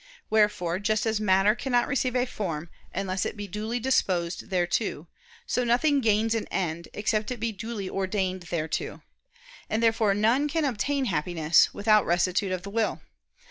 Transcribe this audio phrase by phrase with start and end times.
[0.31, 5.07] Wherefore, just as matter cannot receive a form, unless it be duly disposed thereto,
[5.45, 9.03] so nothing gains an end, except it be duly ordained thereto.
[9.69, 13.01] And therefore none can obtain Happiness, without rectitude of the will.